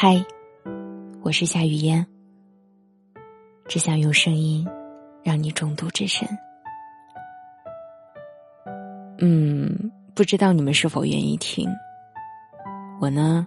[0.00, 0.24] 嗨，
[1.22, 2.06] 我是夏雨嫣，
[3.66, 4.64] 只想用声音
[5.24, 6.28] 让你中毒至深。
[9.18, 11.68] 嗯，不知道你们是否愿意听？
[13.00, 13.44] 我呢，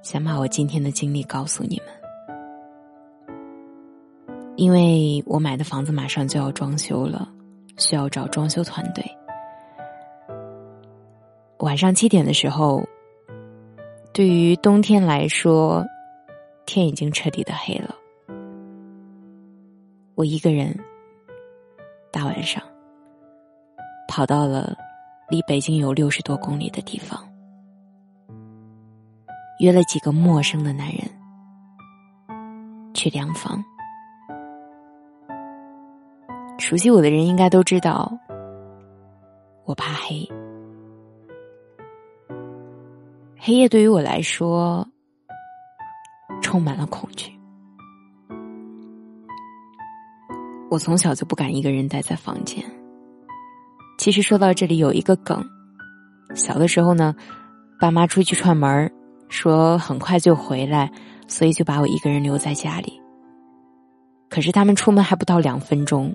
[0.00, 1.88] 想把我今天的经历告诉你们，
[4.56, 7.28] 因为我买的房子马上就要装修了，
[7.76, 9.04] 需要找装修团队。
[11.58, 12.82] 晚上七点的时候。
[14.12, 15.84] 对于冬天来说，
[16.66, 17.94] 天已经彻底的黑了。
[20.16, 20.76] 我一个人，
[22.10, 22.62] 大晚上
[24.08, 24.76] 跑到了
[25.28, 27.24] 离北京有六十多公里的地方，
[29.60, 30.98] 约了几个陌生的男人
[32.92, 33.62] 去量房。
[36.58, 38.12] 熟悉我的人应该都知道，
[39.64, 40.28] 我怕黑。
[43.50, 44.86] 黑夜对于我来说，
[46.40, 47.36] 充满了恐惧。
[50.70, 52.64] 我从小就不敢一个人待在房间。
[53.98, 55.44] 其实说到这里有一个梗，
[56.32, 57.12] 小的时候呢，
[57.80, 58.88] 爸妈出去串门
[59.28, 60.88] 说很快就回来，
[61.26, 63.02] 所以就把我一个人留在家里。
[64.28, 66.14] 可是他们出门还不到两分钟，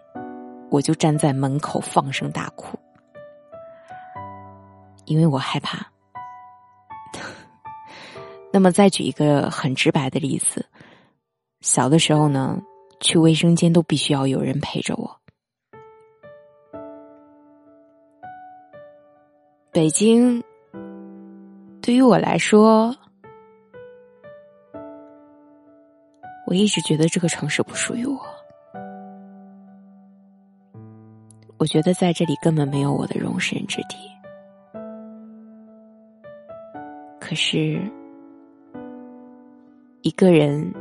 [0.72, 2.80] 我就站在门口放声大哭，
[5.04, 5.86] 因为我害怕。
[8.56, 10.66] 那么，再举一个很直白的例子，
[11.59, 12.58] 小的时候呢，
[13.02, 15.20] 去卫生间都必须要有人陪着我。
[19.73, 20.42] 北京
[21.81, 22.95] 对于我来说，
[26.47, 28.17] 我一直觉得这个城市不属于我，
[31.58, 33.97] 我觉得在这里根本没有我的容身之地。
[37.19, 37.81] 可是。
[40.06, 40.72] 一个人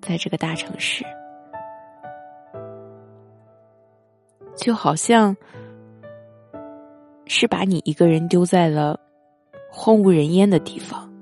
[0.00, 1.04] 在这个大城市，
[4.56, 5.36] 就好像
[7.26, 8.98] 是把你一个人丢在了
[9.70, 11.12] 荒无人烟的地方。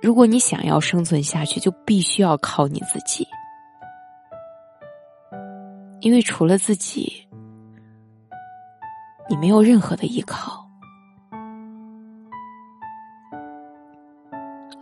[0.00, 3.26] 如果你想要生存下去，就必须要靠你自己，
[5.98, 7.26] 因为除了自己，
[9.28, 10.61] 你没有任何的依靠。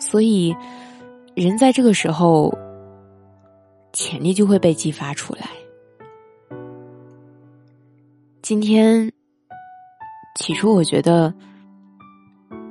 [0.00, 0.56] 所以，
[1.36, 2.52] 人在这个时候，
[3.92, 5.50] 潜力就会被激发出来。
[8.42, 9.12] 今天，
[10.36, 11.32] 起初我觉得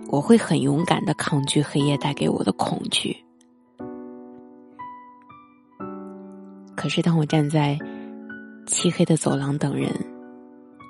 [0.10, 3.16] 我会很勇敢的抗拒黑夜带给我的恐惧，
[6.76, 7.78] 可是当我站在
[8.66, 9.94] 漆黑的走廊等人，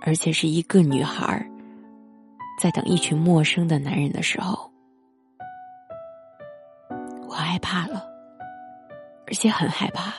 [0.01, 1.45] 而且是一个女孩
[2.59, 4.68] 在等一群陌生的男人的时候。
[7.59, 8.03] 怕了，
[9.27, 10.13] 而且很害怕，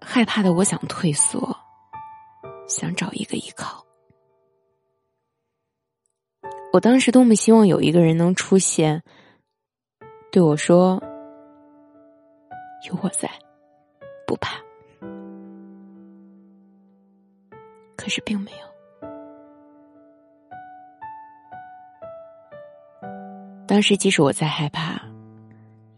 [0.00, 1.56] 害怕的我想退缩，
[2.66, 3.84] 想找一个依靠。
[6.72, 9.02] 我当时多么希望有一个人能出现，
[10.30, 11.00] 对我说
[12.88, 13.30] ：“有我在，
[14.26, 14.58] 不怕。”
[17.94, 18.71] 可是并没有。
[23.72, 25.00] 当时即使我再害怕，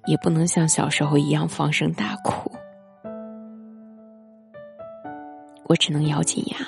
[0.06, 2.48] 也不能像小时候一样放声大哭。
[5.64, 6.58] 我只能咬紧牙，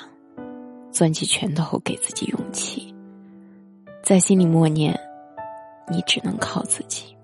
[0.91, 2.93] 攥起拳头给自己勇气，
[4.03, 4.99] 在心里默念
[5.87, 7.15] ：“你只能靠自己。”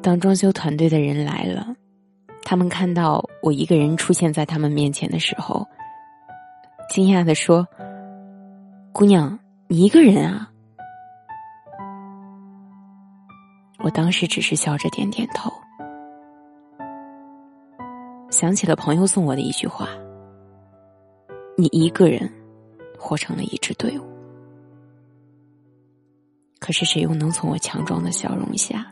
[0.00, 1.76] 当装修团队的人来了，
[2.42, 5.68] 他们看到我一个人出现在他们面前的时候。
[6.98, 7.64] 惊讶的说
[8.92, 9.38] ：“姑娘，
[9.68, 10.50] 你一个人啊？”
[13.78, 15.48] 我当时只是笑着点点头，
[18.30, 19.90] 想起了朋友送我的一句话
[21.56, 22.28] ：“你一个人
[22.98, 24.02] 活成了一支队伍。”
[26.58, 28.84] 可是谁又能从我强壮的笑容下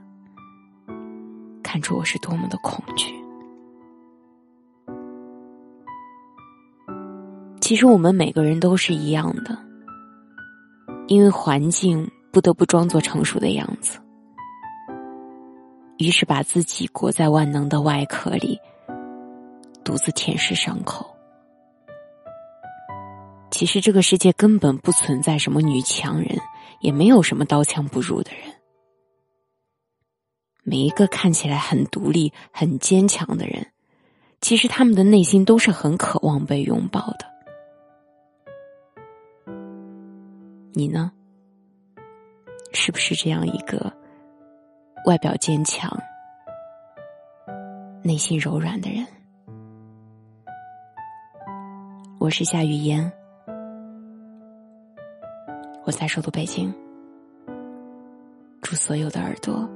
[1.61, 3.26] 看出我是多么的恐惧？
[7.67, 9.59] 其实我们每个人都是一样的，
[11.09, 13.99] 因为环境不得不装作成熟的样子，
[15.99, 18.57] 于是把自己裹在万能的外壳里，
[19.83, 21.13] 独自舔舐伤口。
[23.51, 26.39] 其实这个世界根本不存在什么女强人，
[26.79, 28.43] 也没有什么刀枪不入的人。
[30.63, 33.67] 每一个看起来很独立、很坚强的人，
[34.41, 37.35] 其实他们的内心都是很渴望被拥抱的。
[40.79, 41.11] 你呢？
[42.75, 43.91] 是不是这样一个
[45.07, 45.91] 外表坚强、
[48.03, 49.07] 内心柔软的人？
[52.21, 53.11] 我是夏雨嫣，
[55.85, 56.71] 我在首都北京，
[58.61, 59.67] 祝所有的耳朵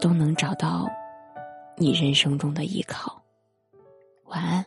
[0.00, 0.90] 都能找到
[1.76, 3.22] 你人生中的依靠。
[4.24, 4.66] 晚安。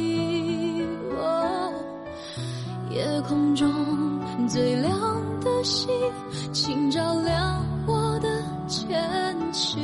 [3.31, 5.89] 夜空中最亮的星
[6.51, 8.27] 请照亮我的
[8.67, 9.79] 前行。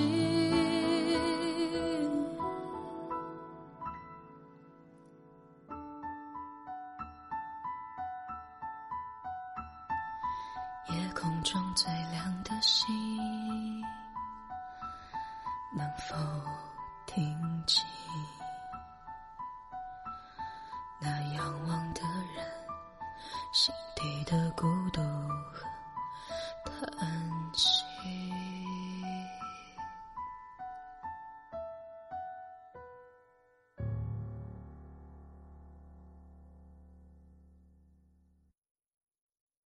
[10.89, 12.86] 夜空中最亮的星
[15.74, 16.16] 能否
[17.06, 17.24] 听
[17.66, 17.82] 清
[21.00, 22.01] 那仰望的
[22.36, 22.66] 人？
[23.51, 25.01] 心底的孤独
[26.63, 27.07] 和叹
[27.53, 27.83] 息